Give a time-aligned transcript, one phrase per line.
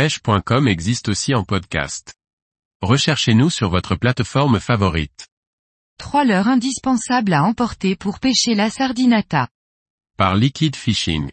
[0.00, 2.14] pêche.com existe aussi en podcast.
[2.80, 5.28] Recherchez-nous sur votre plateforme favorite.
[5.98, 9.50] Trois leurres indispensables à emporter pour pêcher la sardinata.
[10.16, 11.30] Par Liquid Fishing.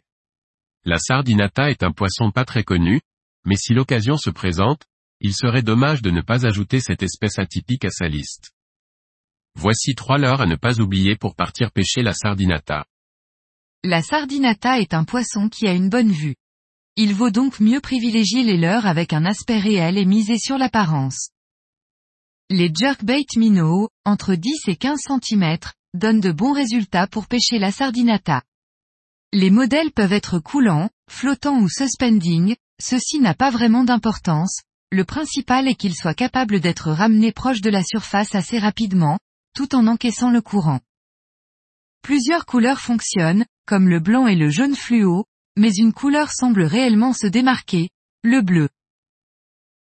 [0.83, 2.99] La sardinata est un poisson pas très connu,
[3.45, 4.83] mais si l'occasion se présente,
[5.21, 8.51] il serait dommage de ne pas ajouter cette espèce atypique à sa liste.
[9.55, 12.85] Voici trois leurres à ne pas oublier pour partir pêcher la sardinata.
[13.85, 16.35] La sardinata est un poisson qui a une bonne vue.
[16.99, 21.29] Il vaut donc mieux privilégier les leurres avec un aspect réel et miser sur l'apparence.
[22.49, 25.57] Les jerkbait minnows, entre 10 et 15 cm,
[25.93, 28.41] donnent de bons résultats pour pêcher la sardinata.
[29.31, 34.61] Les modèles peuvent être coulants, flottants ou suspending, ceci n'a pas vraiment d'importance,
[34.91, 39.19] le principal est qu'il soit capable d'être ramené proche de la surface assez rapidement,
[39.53, 40.79] tout en encaissant le courant.
[42.01, 45.25] Plusieurs couleurs fonctionnent, comme le blanc et le jaune fluo,
[45.57, 47.89] mais une couleur semble réellement se démarquer,
[48.23, 48.69] le bleu.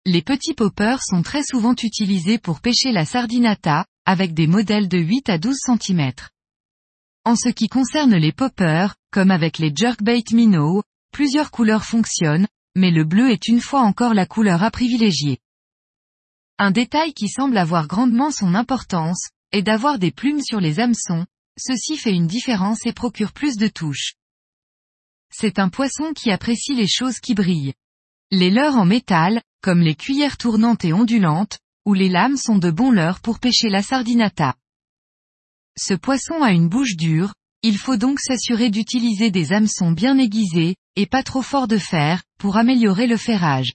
[0.06, 4.98] Les petits poppers sont très souvent utilisés pour pêcher la sardinata, avec des modèles de
[4.98, 6.12] 8 à 12 cm.
[7.24, 12.92] En ce qui concerne les poppers, comme avec les jerkbait minnow, plusieurs couleurs fonctionnent, mais
[12.92, 15.38] le bleu est une fois encore la couleur à privilégier.
[16.58, 21.26] Un détail qui semble avoir grandement son importance, est d'avoir des plumes sur les hameçons,
[21.58, 24.14] ceci fait une différence et procure plus de touches.
[25.30, 27.74] C'est un poisson qui apprécie les choses qui brillent.
[28.30, 32.70] Les leurres en métal, comme les cuillères tournantes et ondulantes, ou les lames sont de
[32.70, 34.54] bons leurres pour pêcher la sardinata.
[35.78, 40.76] Ce poisson a une bouche dure, il faut donc s'assurer d'utiliser des hameçons bien aiguisés,
[40.96, 43.74] et pas trop forts de fer, pour améliorer le ferrage.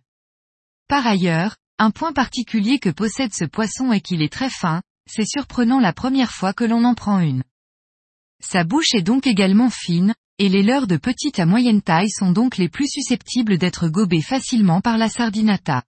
[0.87, 5.27] Par ailleurs, un point particulier que possède ce poisson est qu'il est très fin, c'est
[5.27, 7.43] surprenant la première fois que l'on en prend une.
[8.43, 12.31] Sa bouche est donc également fine, et les leurres de petite à moyenne taille sont
[12.31, 15.83] donc les plus susceptibles d'être gobées facilement par la sardinata.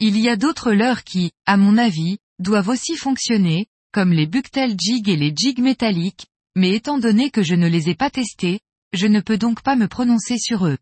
[0.00, 4.74] Il y a d'autres leurres qui, à mon avis, doivent aussi fonctionner, comme les buctel
[4.76, 6.26] jig et les jigs métalliques,
[6.56, 8.58] mais étant donné que je ne les ai pas testés,
[8.92, 10.78] je ne peux donc pas me prononcer sur eux.